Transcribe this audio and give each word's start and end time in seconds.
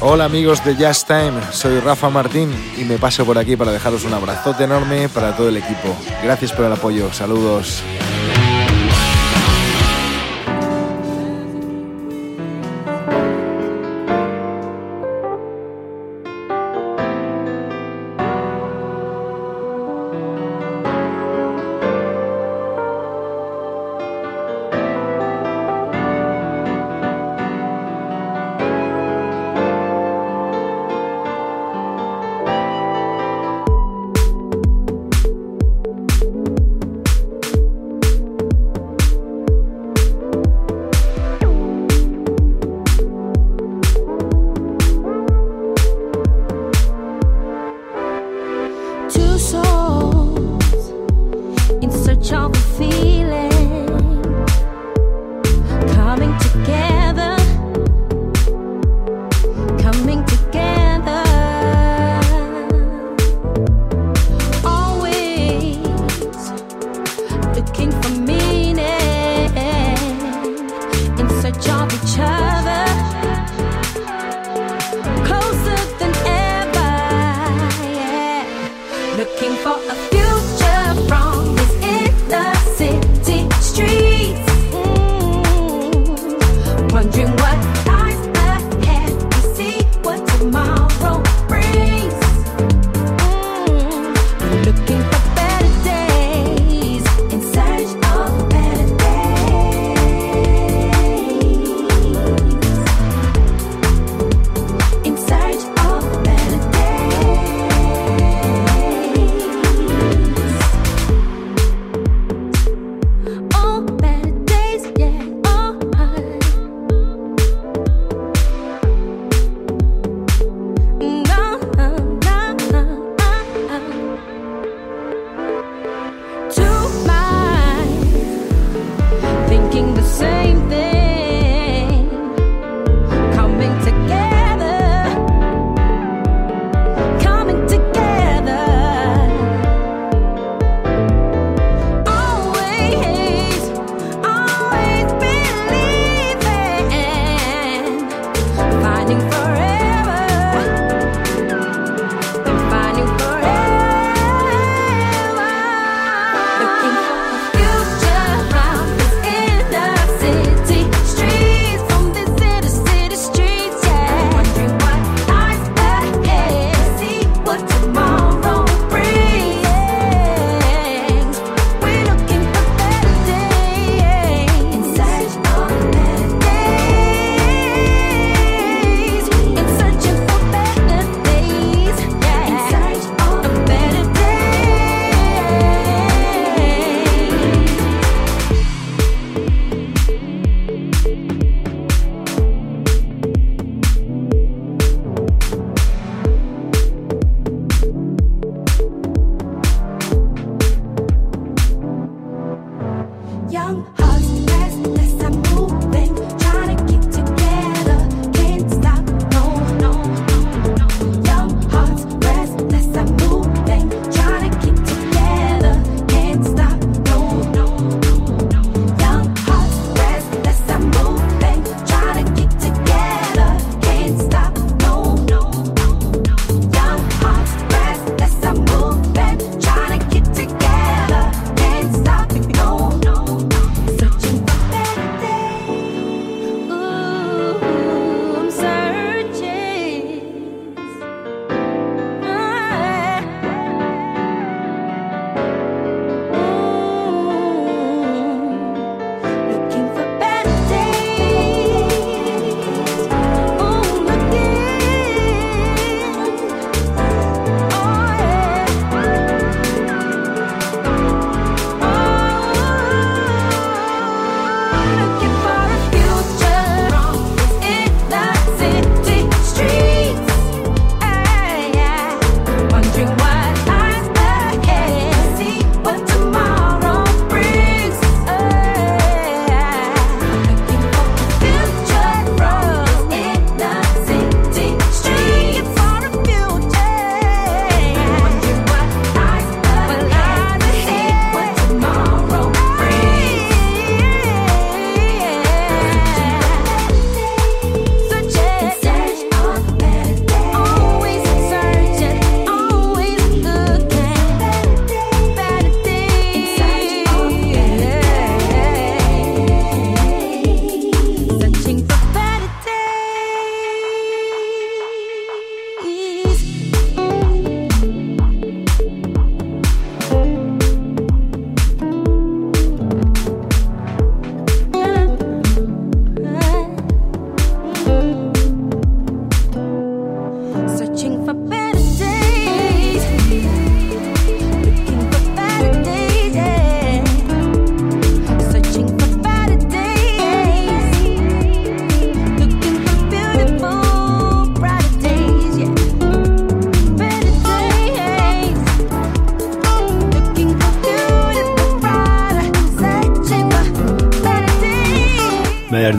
Hola 0.00 0.26
amigos 0.26 0.64
de 0.64 0.76
Just 0.76 1.08
Time, 1.08 1.40
soy 1.50 1.80
Rafa 1.80 2.08
Martín 2.08 2.54
y 2.76 2.84
me 2.84 2.98
paso 2.98 3.26
por 3.26 3.36
aquí 3.36 3.56
para 3.56 3.72
dejaros 3.72 4.04
un 4.04 4.14
abrazote 4.14 4.62
enorme 4.62 5.08
para 5.08 5.36
todo 5.36 5.48
el 5.48 5.56
equipo. 5.56 5.96
Gracias 6.22 6.52
por 6.52 6.66
el 6.66 6.72
apoyo, 6.72 7.12
saludos. 7.12 7.82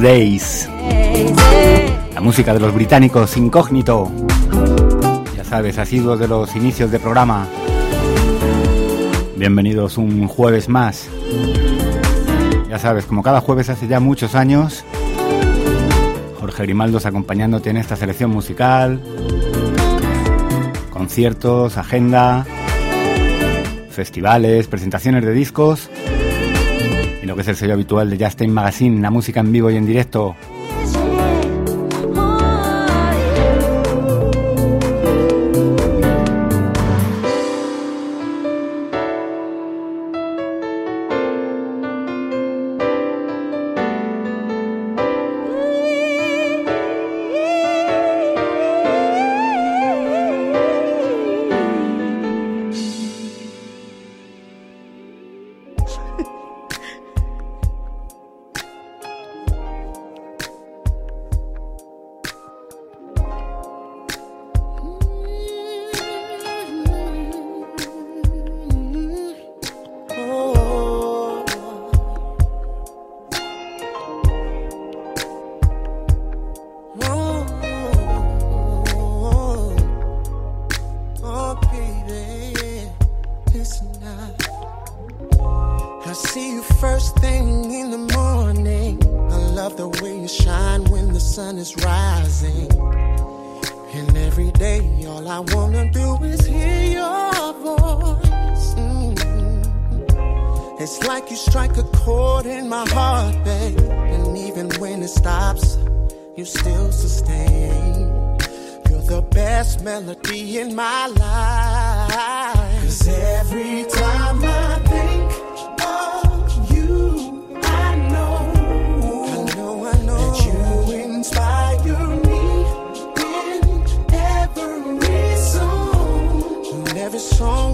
Days. 0.02 0.70
La 2.14 2.22
música 2.22 2.54
de 2.54 2.60
los 2.60 2.74
británicos 2.74 3.36
incógnito. 3.36 4.10
Ya 5.36 5.44
sabes, 5.44 5.78
ha 5.78 5.86
sido 5.86 6.16
de 6.16 6.28
los 6.28 6.56
inicios 6.56 6.90
de 6.90 7.00
programa. 7.00 7.48
Bienvenidos 9.36 9.98
un 9.98 10.28
jueves 10.28 10.70
más. 10.70 11.10
Ya 12.70 12.80
sabes, 12.80 13.06
como 13.06 13.24
cada 13.24 13.42
jueves 13.42 13.70
hace 13.70 13.88
ya 13.88 14.00
muchos 14.00 14.36
años, 14.36 14.86
Jorge 16.40 16.64
Grimaldos 16.64 17.06
acompañándote 17.06 17.70
en 17.70 17.78
esta 17.78 17.98
selección 17.98 18.32
musical, 18.32 19.02
conciertos, 20.92 21.78
agenda, 21.78 22.46
festivales, 23.90 24.68
presentaciones 24.68 25.26
de 25.26 25.34
discos 25.34 25.90
que 27.40 27.44
es 27.44 27.48
el 27.48 27.56
sello 27.56 27.74
habitual 27.76 28.10
de 28.10 28.26
Justin 28.26 28.52
Magazine, 28.52 29.02
la 29.02 29.10
música 29.10 29.40
en 29.40 29.54
vivo 29.54 29.72
y 29.72 29.78
en 29.78 29.86
directo. 29.86 30.36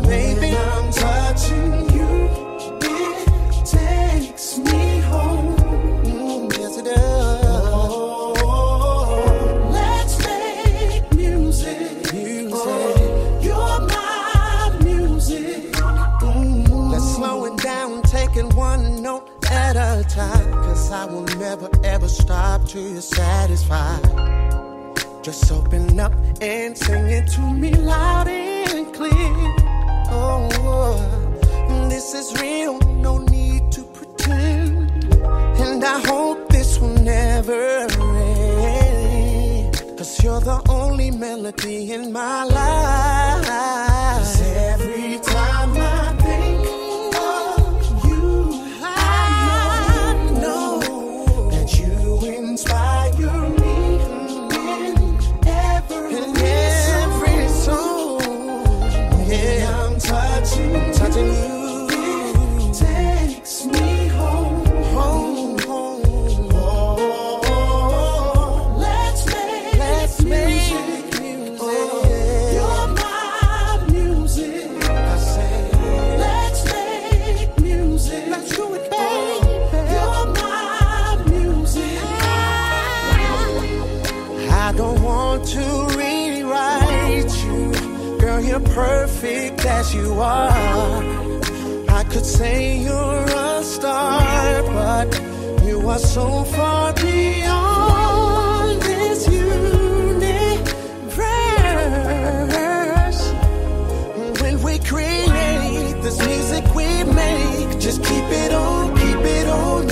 baby. 0.02 0.40
When 0.40 0.56
I'm 0.56 0.92
touching 0.92 1.90
you, 1.96 2.30
it 2.82 3.66
takes 3.66 4.58
me 4.58 5.00
home. 5.00 5.56
Yes, 6.52 6.78
it 6.78 6.86
does. 6.86 8.42
Let's 9.72 10.16
make 10.26 11.14
music. 11.14 12.12
Oh, 12.54 13.40
you're 13.42 13.80
my 13.88 14.78
music. 14.84 15.72
Mm-hmm. 15.72 16.92
Let's 16.92 17.16
slow 17.16 17.46
it 17.46 17.58
down, 17.58 18.02
taking 18.04 18.50
one 18.56 19.02
note 19.02 19.30
at 19.52 19.76
a 19.76 20.04
time. 20.08 20.56
I 20.92 21.06
will 21.06 21.24
never 21.38 21.70
ever 21.84 22.08
stop 22.08 22.68
you're. 23.64 24.02
Just 25.24 25.52
open 25.52 26.00
up 26.00 26.14
and 26.42 26.78
sing 26.78 27.08
it 27.08 27.28
to 27.32 27.42
me 27.42 27.72
loud 27.74 28.28
and 28.28 28.55
clear. 28.96 29.36
Oh, 30.10 30.48
this 31.90 32.14
is 32.14 32.28
real, 32.42 32.80
no 33.08 33.18
need 33.18 33.72
to 33.74 33.84
pretend. 33.84 35.14
And 35.64 35.84
I 35.84 36.00
hope 36.08 36.48
this 36.50 36.80
will 36.80 36.98
never 37.16 37.88
end. 38.62 39.74
Cause 39.98 40.24
you're 40.24 40.40
the 40.40 40.62
only 40.70 41.12
melody 41.12 41.92
in 41.92 42.14
my 42.14 42.46
life. 42.46 44.35
perfect 88.76 89.66
as 89.66 89.96
you 89.96 90.20
are. 90.20 91.02
I 91.88 92.04
could 92.12 92.26
say 92.26 92.78
you're 92.78 93.26
a 93.26 93.64
star, 93.64 94.64
but 94.64 95.08
you 95.64 95.88
are 95.88 95.98
so 95.98 96.44
far 96.44 96.94
beyond 96.94 98.82
this 98.82 99.30
universe. 99.30 99.62
When 104.42 104.62
we 104.62 104.80
create 104.80 105.96
this 106.04 106.20
music 106.26 106.66
we 106.76 106.90
make, 107.22 107.80
just 107.80 108.04
keep 108.04 108.28
it 108.44 108.52
on, 108.52 108.94
keep 108.98 109.26
it 109.38 109.48
on. 109.48 109.88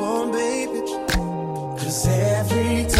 one, 0.00 0.32
baby. 0.32 0.80
Cause 1.76 2.06
every 2.06 2.84
time. 2.86 2.97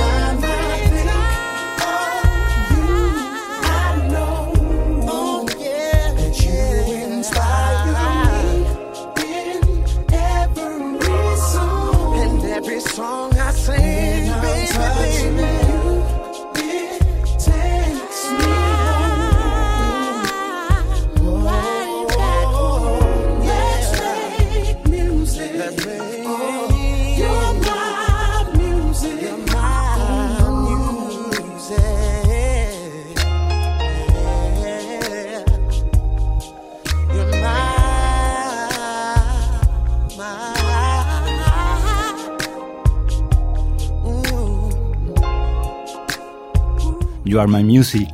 You 47.39 47.43
Are 47.43 47.53
My 47.53 47.63
Music. 47.63 48.09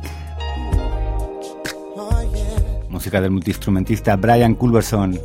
Música 2.89 3.19
del 3.19 3.31
multiinstrumentista 3.31 4.15
Brian 4.17 4.53
Culberson. 4.53 5.19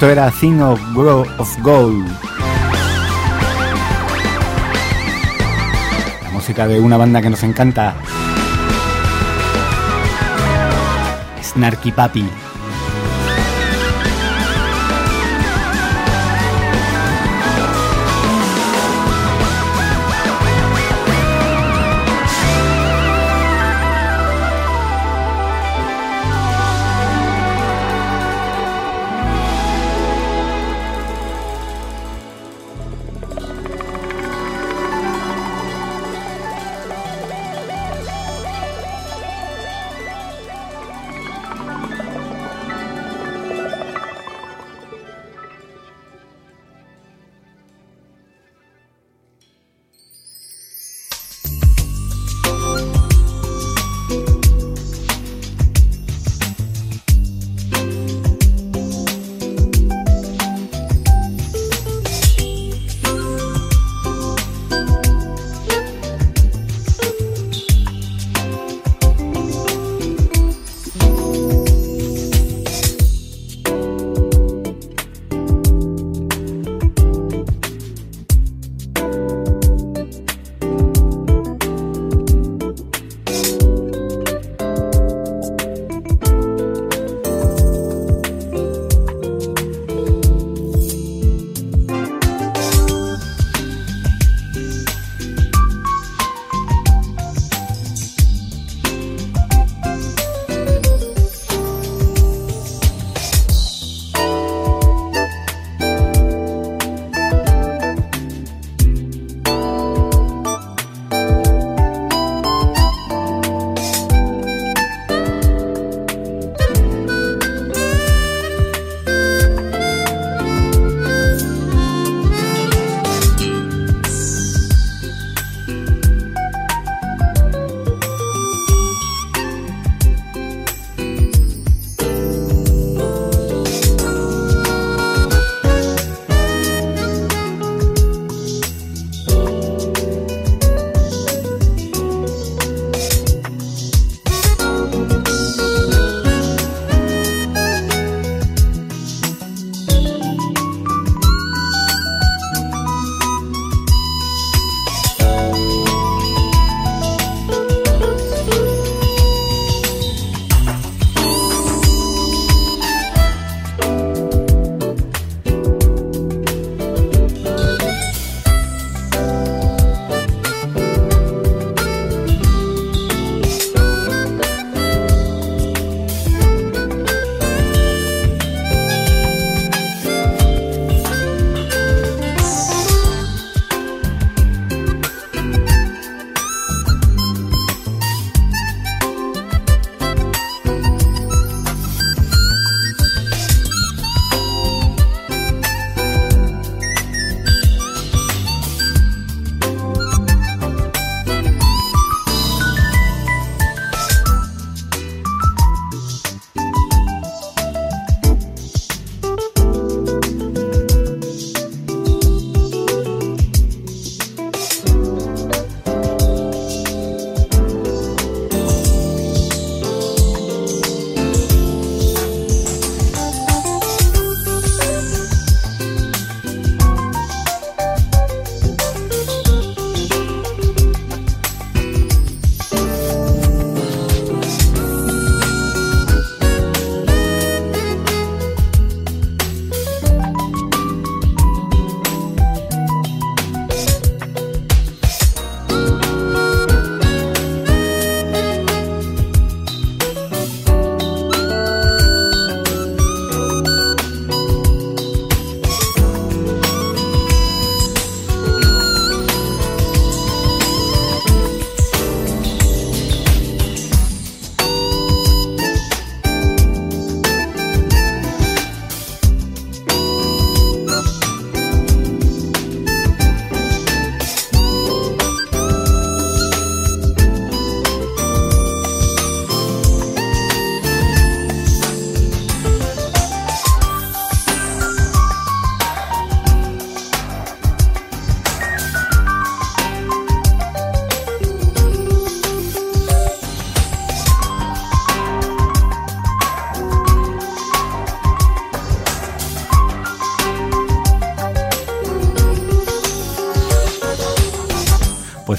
Esto 0.00 0.12
era 0.12 0.30
Thing 0.30 0.62
of, 0.62 0.80
of 1.38 1.58
Gold. 1.60 2.08
La 6.22 6.30
música 6.32 6.66
de 6.66 6.80
una 6.80 6.96
banda 6.96 7.20
que 7.20 7.28
nos 7.28 7.42
encanta. 7.42 7.94
Snarky 11.42 11.92
Papi. 11.92 12.49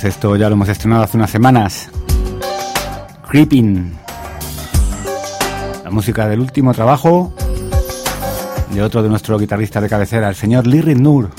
Pues 0.02 0.16
esto 0.16 0.36
ya 0.36 0.50
lo 0.50 0.56
hemos 0.56 0.68
estrenado 0.68 1.04
hace 1.04 1.16
unas 1.16 1.30
semanas. 1.30 1.92
Creeping. 3.30 3.94
La 5.84 5.92
música 5.92 6.28
del 6.28 6.40
último 6.40 6.74
trabajo 6.74 7.32
de 8.74 8.82
otro 8.82 9.04
de 9.04 9.10
nuestro 9.10 9.38
guitarrista 9.38 9.80
de 9.80 9.90
cabecera, 9.90 10.28
el 10.30 10.34
señor 10.34 10.66
Lirid 10.66 10.98
Nur. 10.98 11.30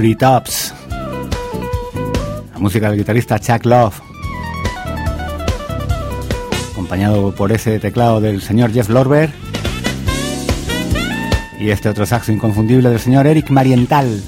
Treetops. 0.00 0.72
La 2.54 2.58
música 2.58 2.88
del 2.88 3.00
guitarrista 3.00 3.38
Chuck 3.38 3.66
Love. 3.66 4.00
Acompañado 6.72 7.34
por 7.34 7.52
ese 7.52 7.78
teclado 7.78 8.18
del 8.18 8.40
señor 8.40 8.72
Jeff 8.72 8.88
Lorber. 8.88 9.30
Y 11.58 11.68
este 11.68 11.90
otro 11.90 12.06
saxo 12.06 12.32
inconfundible 12.32 12.88
del 12.88 12.98
señor 12.98 13.26
Eric 13.26 13.50
Mariental. 13.50 14.22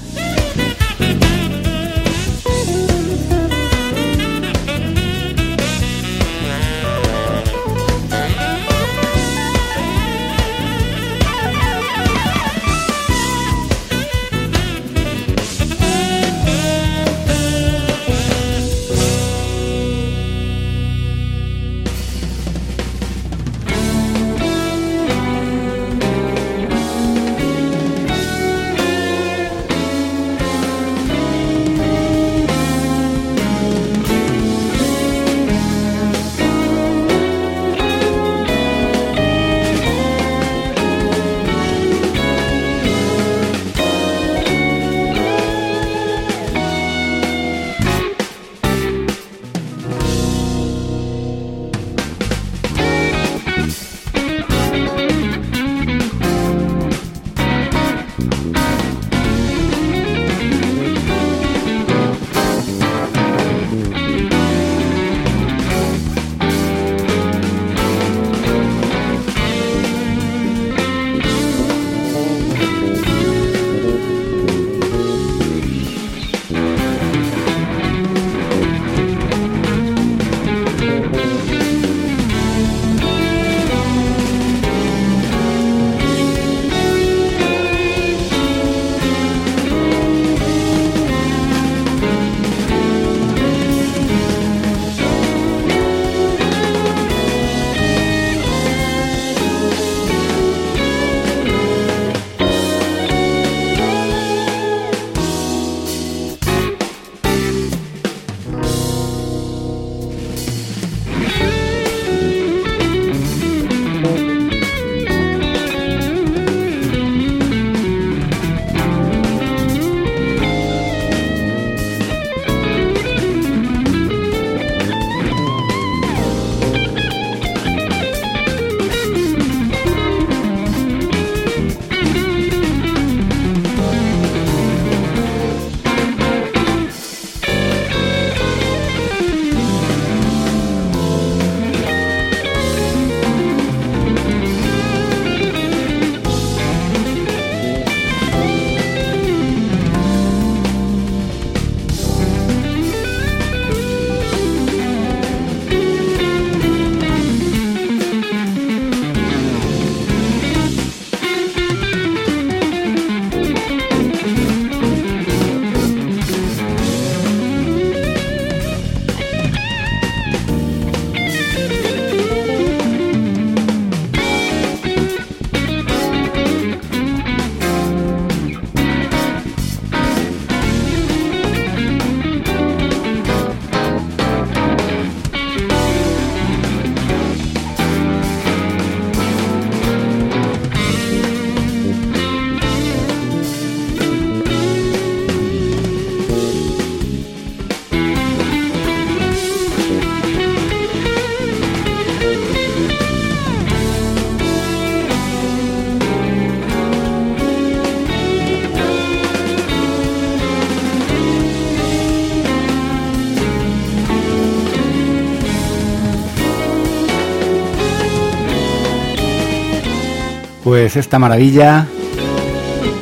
Pues 220.83 220.97
esta 220.97 221.17
maravilla 221.17 221.87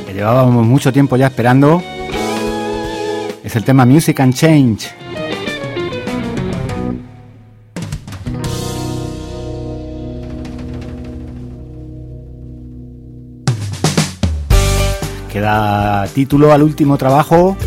que 0.06 0.14
llevábamos 0.14 0.68
mucho 0.68 0.94
tiempo 0.94 1.18
ya 1.18 1.26
esperando 1.26 1.82
es 3.44 3.56
el 3.56 3.64
tema 3.64 3.88
Music 3.88 4.20
and 4.20 4.36
Change. 4.36 4.92
Que 15.34 15.40
da 15.40 16.06
título 16.14 16.54
al 16.54 16.62
último 16.62 17.00
trabajo, 17.00 17.58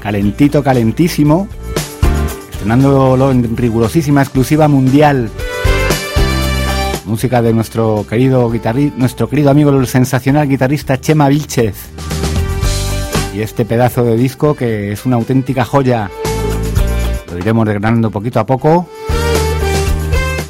calentito, 0.00 0.64
calentísimo, 0.64 1.46
estrenándolo 2.50 3.30
en 3.30 3.56
rigurosísima 3.56 4.20
exclusiva 4.20 4.66
mundial 4.66 5.30
música 7.08 7.40
de 7.40 7.54
nuestro 7.54 8.06
querido 8.08 8.50
guitarrista, 8.50 8.96
nuestro 8.98 9.28
querido 9.28 9.50
amigo 9.50 9.70
el 9.70 9.86
sensacional 9.86 10.46
guitarrista 10.46 11.00
Chema 11.00 11.28
Vilchez. 11.28 11.74
Y 13.34 13.40
este 13.40 13.64
pedazo 13.64 14.04
de 14.04 14.16
disco 14.16 14.54
que 14.54 14.92
es 14.92 15.06
una 15.06 15.16
auténtica 15.16 15.64
joya. 15.64 16.10
Lo 17.30 17.38
iremos 17.38 17.66
desgranando 17.66 18.10
poquito 18.10 18.38
a 18.40 18.46
poco. 18.46 18.88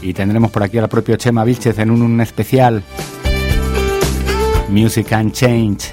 Y 0.03 0.13
tendremos 0.13 0.51
por 0.51 0.65
aquí 0.65 0.79
al 0.79 0.89
propio 0.89 1.17
Chema 1.17 1.45
Vilchez 1.45 1.79
en 1.79 1.91
un, 1.91 2.21
especial 2.21 2.83
Music 4.69 5.13
and 5.13 5.33
Change. 5.33 5.93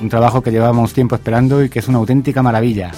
Un 0.00 0.08
trabajo 0.08 0.42
que 0.42 0.50
llevamos 0.50 0.92
tiempo 0.94 1.16
esperando 1.16 1.62
y 1.62 1.68
que 1.68 1.80
es 1.80 1.88
una 1.88 1.98
auténtica 1.98 2.42
maravilla. 2.42 2.92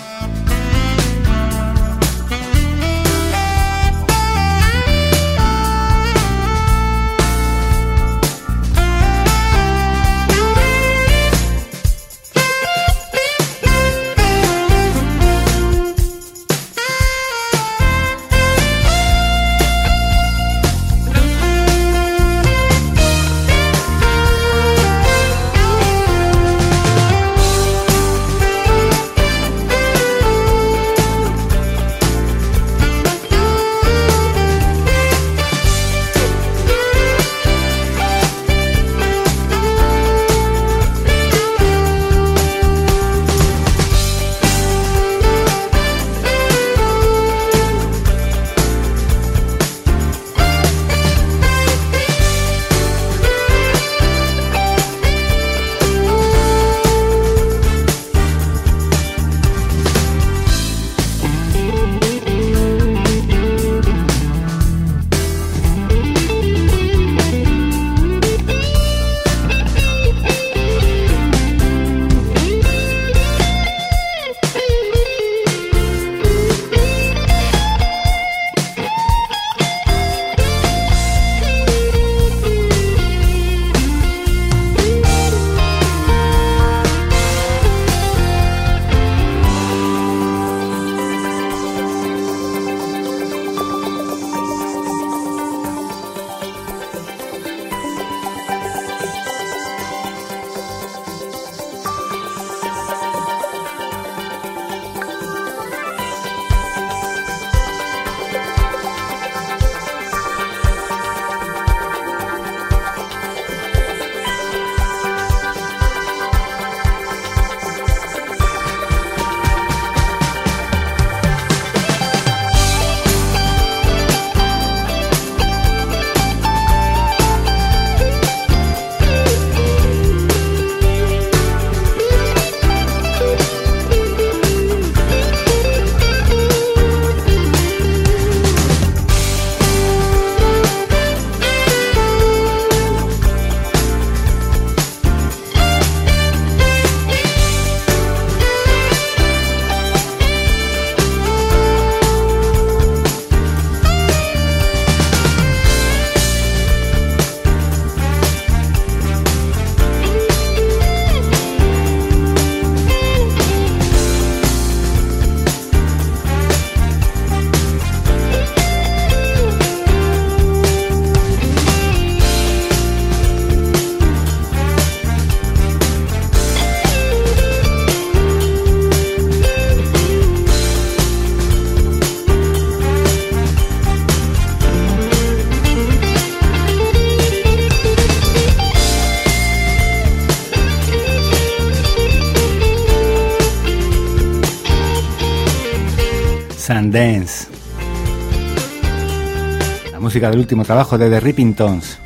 Música 200.11 200.29
del 200.29 200.41
último 200.41 200.65
trabajo 200.65 200.99
de 200.99 201.09
The 201.09 201.21
Rippingtons. 201.21 202.01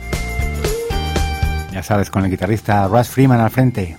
Ya 1.73 1.83
sabes, 1.83 2.11
con 2.11 2.23
el 2.23 2.31
guitarrista 2.31 2.87
Russ 2.87 3.09
Freeman 3.09 3.41
al 3.41 3.51
frente. 3.51 3.97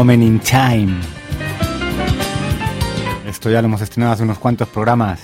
Moment 0.00 0.22
in 0.22 0.40
Time. 0.40 0.98
Esto 3.28 3.50
ya 3.50 3.60
lo 3.60 3.66
hemos 3.66 3.82
estrenado 3.82 4.14
hace 4.14 4.22
unos 4.22 4.38
cuantos 4.38 4.66
programas. 4.66 5.20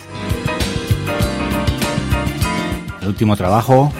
El 3.00 3.08
último 3.08 3.38
trabajo 3.38 3.90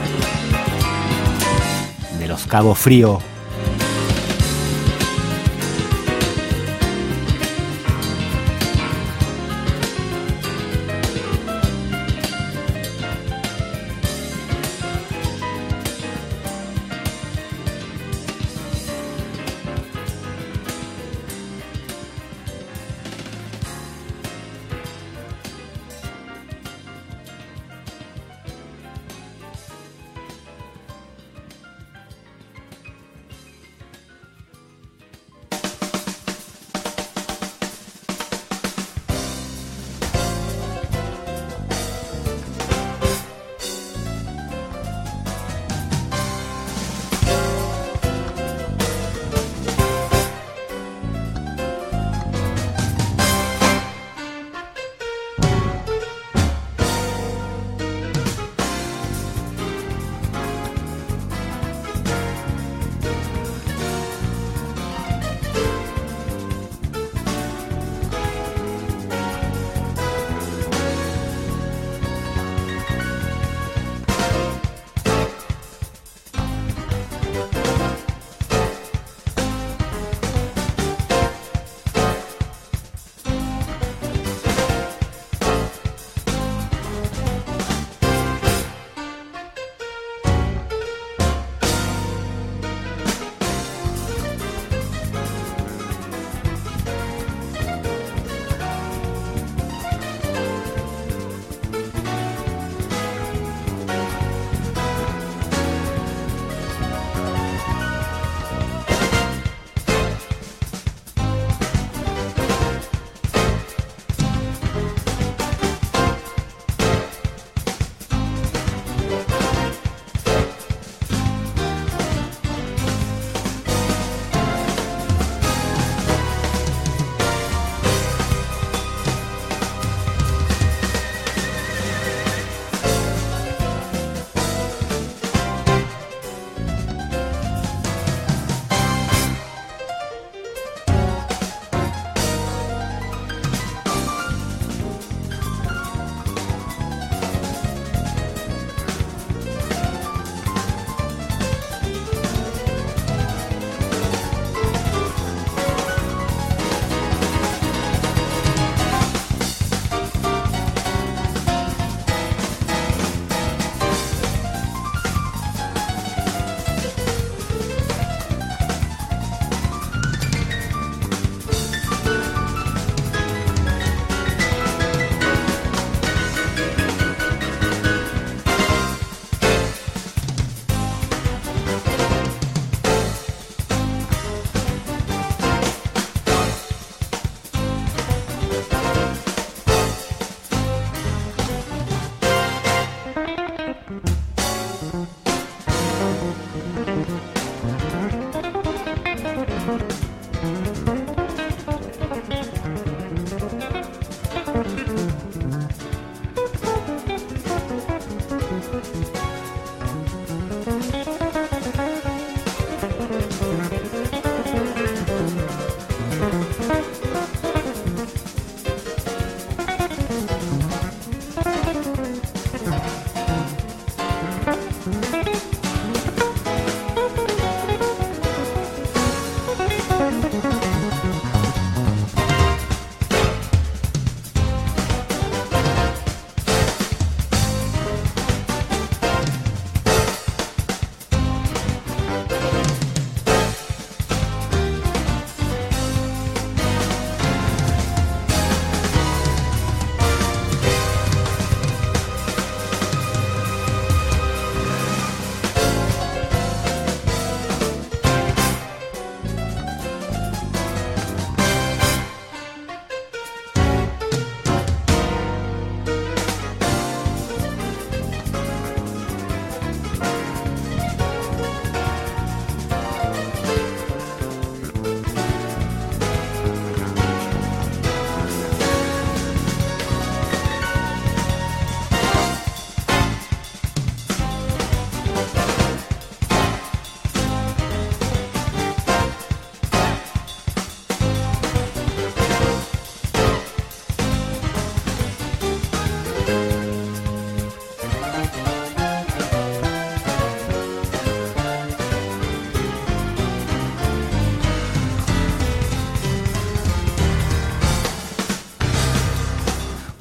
de 2.19 2.29
los 2.29 2.47
Cabo 2.47 2.75
Frío. 2.75 3.21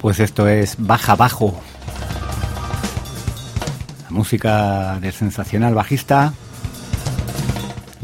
Pues 0.06 0.20
esto 0.20 0.48
es 0.48 0.76
Baja 0.78 1.16
Bajo. 1.16 1.60
La 4.04 4.12
música 4.12 5.00
del 5.00 5.12
sensacional 5.12 5.74
bajista 5.74 6.32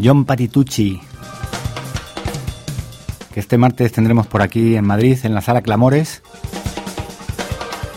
John 0.04 0.26
Patitucci. 0.26 1.00
Que 3.32 3.40
este 3.40 3.56
martes 3.60 3.92
tendremos 3.92 4.26
por 4.26 4.42
aquí 4.42 4.76
en 4.76 4.84
Madrid, 4.84 5.20
en 5.22 5.36
la 5.36 5.42
sala 5.42 5.62
Clamores, 5.62 6.24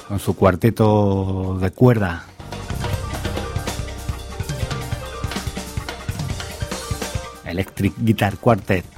con 0.06 0.20
su 0.20 0.36
cuarteto 0.36 1.56
de 1.58 1.70
cuerda. 1.70 2.26
Electric 7.46 7.94
Guitar 7.96 8.36
Quartet 8.36 8.93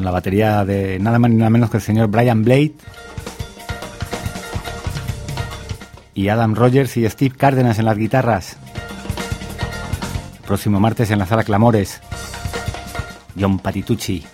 con 0.00 0.06
la 0.06 0.12
batería 0.12 0.64
de 0.64 0.98
nada 0.98 1.18
más 1.18 1.30
ni 1.30 1.36
nada 1.36 1.50
menos 1.50 1.68
que 1.68 1.76
el 1.76 1.82
señor 1.82 2.06
Brian 2.08 2.42
Blade 2.42 2.72
y 6.14 6.28
Adam 6.28 6.54
Rogers 6.54 6.96
y 6.96 7.06
Steve 7.06 7.34
Cárdenas 7.36 7.78
en 7.78 7.84
las 7.84 7.98
guitarras. 7.98 8.56
próximo 10.46 10.80
martes 10.80 11.10
en 11.10 11.18
la 11.18 11.26
sala 11.26 11.44
Clamores, 11.44 12.00
John 13.38 13.58
Patitucci. 13.58 14.24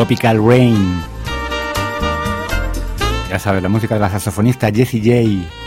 Tropical 0.00 0.42
Rain. 0.42 1.02
Ya 3.28 3.38
sabes, 3.38 3.62
la 3.62 3.68
música 3.68 3.96
de 3.96 4.00
la 4.00 4.08
saxofonista 4.08 4.70
Jessie 4.72 4.98
J. 4.98 5.59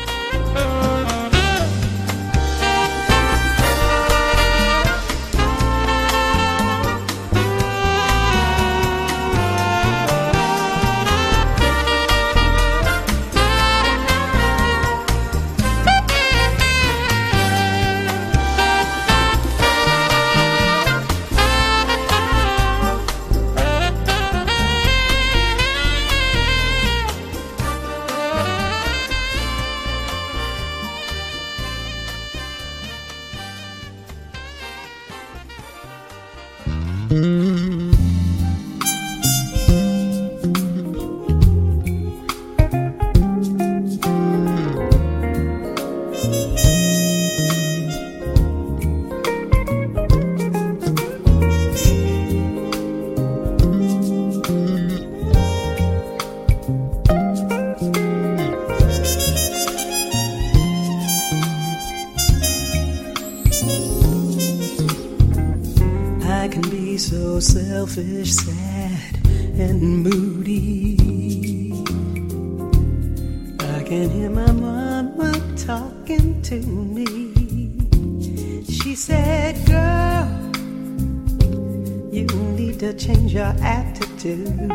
do 84.24 84.73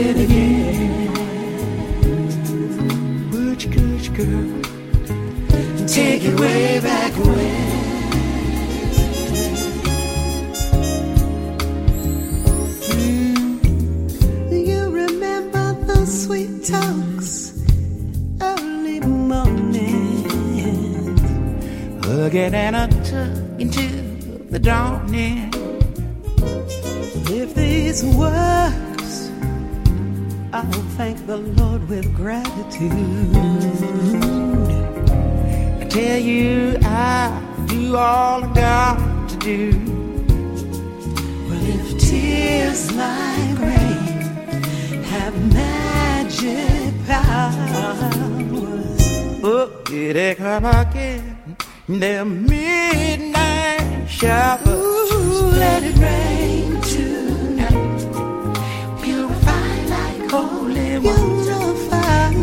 again. 0.00 1.10
Would 3.32 3.58
good 3.58 3.72
could 3.72 4.06
you, 4.06 4.12
girl, 4.16 4.62
take 5.86 6.22
it 6.24 6.38
way 6.38 6.80
back 6.80 7.12
when? 7.16 7.78
You 14.66 14.90
remember 14.90 15.72
those 15.86 16.24
sweet 16.24 16.64
talks 16.64 17.60
early 18.40 19.00
morning, 19.00 20.24
hugging 22.04 22.54
and 22.54 22.76
a 22.76 22.88
tug 23.02 23.60
into 23.60 23.88
the 24.50 24.58
darkness. 24.60 25.54
If 27.30 27.54
this 27.54 28.02
were 28.04 28.87
I'll 30.50 30.64
thank 30.96 31.26
the 31.26 31.36
Lord 31.36 31.86
with 31.88 32.14
gratitude. 32.16 33.36
I 35.80 35.86
tell 35.90 36.18
you, 36.18 36.78
I 36.82 37.66
do 37.68 37.94
all 37.94 38.44
I 38.44 38.54
got 38.54 39.28
to 39.28 39.36
do. 39.36 39.72
Well, 41.48 41.60
if 41.62 41.98
tears 42.00 42.90
like 42.92 43.58
rain 43.58 45.02
have 45.04 45.34
magic 45.52 46.94
powers, 47.06 48.08
oh, 49.44 49.70
here 49.90 50.16
it 50.16 50.38
come 50.38 50.64
again. 50.64 51.56
The 51.88 52.24
midnight 52.24 54.06
showers. 54.08 54.66
Ooh, 54.66 55.50
let 55.50 55.82
it 55.82 55.96
rain. 55.98 56.27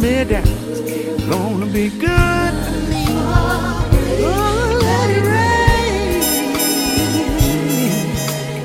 me 0.00 0.24
down. 0.24 0.44
Gonna 1.28 1.66
be 1.66 1.88
good 1.88 2.54
for 2.64 2.80
me. 2.90 3.06
Oh, 4.24 4.78
let 4.86 5.10
it 5.16 5.24
rain. 5.34 5.74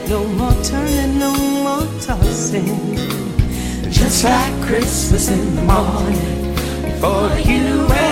No 0.09 0.19
more 0.39 0.57
turning, 0.63 1.19
no 1.19 1.33
more 1.65 1.87
tossing. 2.01 2.95
Just 3.91 4.23
like 4.23 4.61
Christmas 4.67 5.29
in 5.29 5.55
the 5.55 5.61
morning 5.63 6.55
for 6.99 7.39
you 7.39 7.87
and 7.91 8.10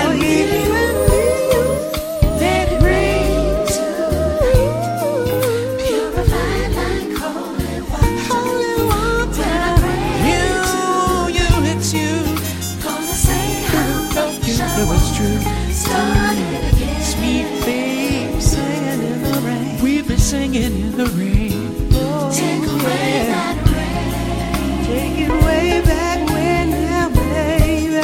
singing 20.52 20.64
in 20.64 20.92
the 20.98 21.06
rain. 21.06 21.90
Oh, 21.94 22.32
Take 22.34 22.64
away 22.64 23.12
yeah. 23.14 23.26
that 23.34 23.56
rain. 23.74 24.86
Take 24.86 25.18
it 25.26 25.32
way 25.46 25.82
back 25.86 26.20
when 26.30 26.70
now, 26.72 27.10
baby. 27.10 27.98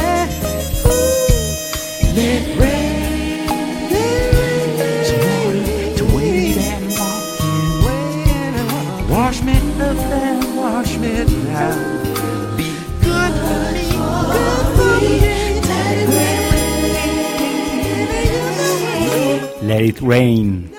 Ooh. 0.86 0.92
Let 2.16 2.42
it 2.42 2.60
rain. 2.60 2.94
Wash 9.10 9.42
me 9.42 9.54
up 9.54 9.98
and 9.98 10.58
wash 10.58 10.98
me 10.98 11.14
down. 11.26 12.58
Be 12.58 12.68
good 13.02 13.34
for 13.46 13.60
me. 13.74 13.86
Good 14.36 14.68
for 14.76 14.96
me. 15.02 15.14
Let 15.70 15.98
it 15.98 16.10
rain. 19.62 19.68
Let 19.68 19.82
it 19.82 20.02
rain. 20.02 20.75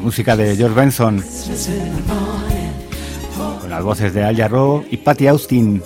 música 0.00 0.36
de 0.36 0.56
George 0.56 0.74
Benson, 0.74 1.24
con 3.60 3.70
las 3.70 3.82
voces 3.82 4.14
de 4.14 4.24
Al 4.24 4.36
Jarreau 4.36 4.84
y 4.90 4.96
Patty 4.96 5.26
Austin. 5.26 5.82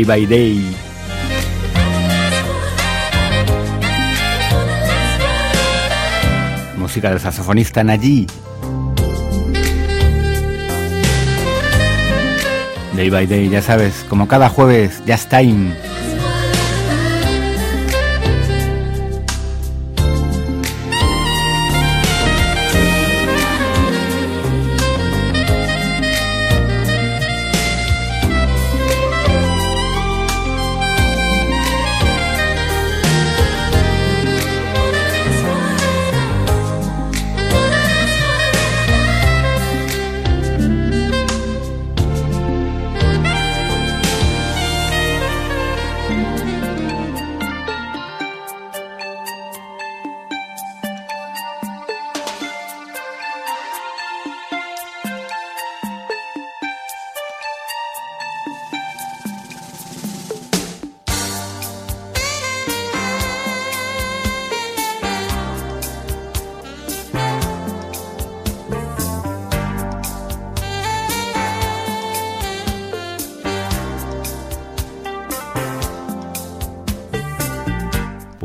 Day 0.00 0.06
by 0.06 0.26
Day. 0.26 0.76
Música 6.78 7.10
del 7.10 7.20
saxofonista 7.20 7.84
Naji. 7.84 8.26
Day 12.96 13.10
by 13.10 13.26
Day, 13.26 13.50
ya 13.50 13.60
sabes, 13.60 14.06
como 14.08 14.26
cada 14.26 14.48
jueves, 14.48 15.02
Just 15.06 15.28
Time. 15.28 15.89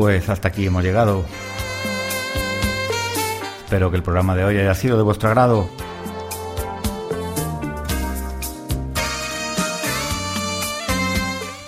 Pues 0.05 0.29
hasta 0.29 0.49
aquí 0.49 0.67
hemos 0.67 0.83
llegado. 0.83 1.25
Espero 3.63 3.89
que 3.89 3.97
el 3.97 4.03
programa 4.03 4.35
de 4.35 4.45
hoy 4.45 4.55
haya 4.59 4.75
sido 4.75 4.97
de 4.97 5.03
vuestro 5.03 5.29
agrado. 5.29 5.67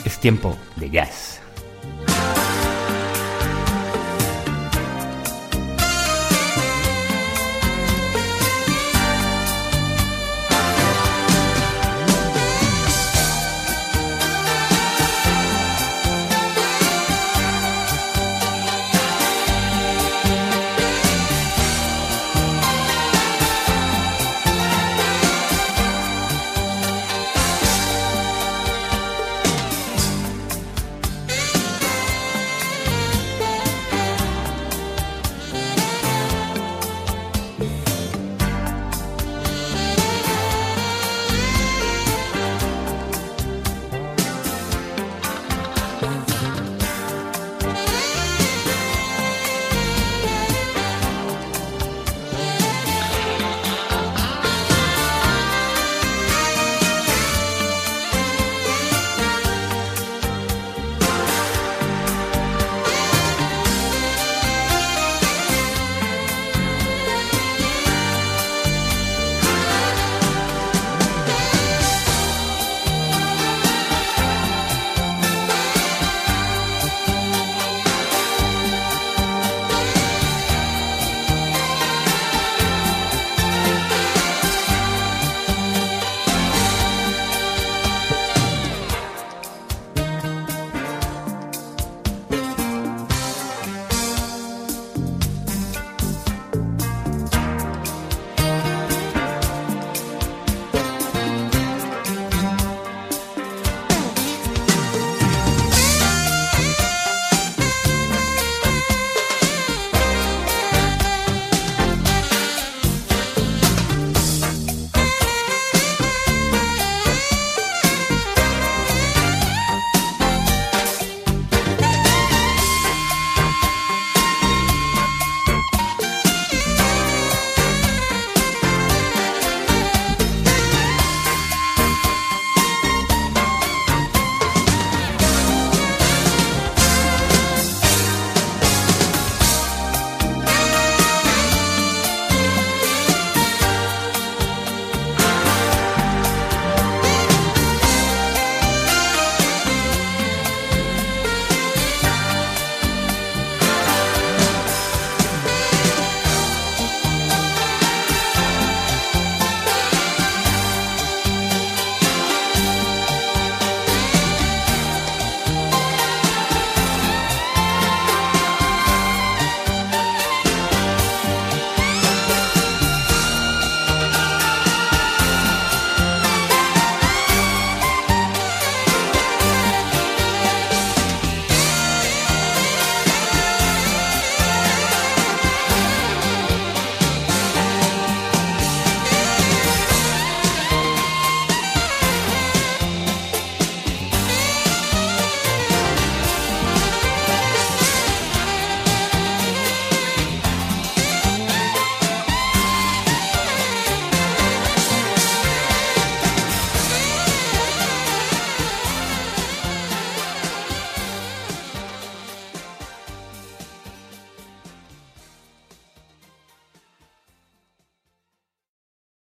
Es 0.06 0.20
tiempo 0.20 0.56
de 0.76 0.92
jazz. 0.92 1.27